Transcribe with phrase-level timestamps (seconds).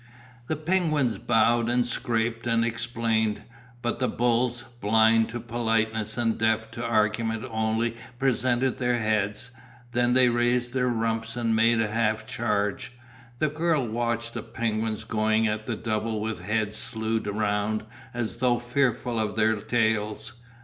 [0.47, 3.43] The penguins bowed and scraped and explained,
[3.83, 9.51] but the bulls, blind to politeness and deaf to argument only presented their heads,
[9.91, 12.93] then they raised their rumps and made a half charge.
[13.37, 18.57] The girl watched the penguins going at the double with heads slewed round as though
[18.57, 20.33] fearful of their tails.